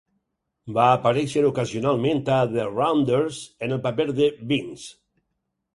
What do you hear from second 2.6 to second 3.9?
Rounders" en el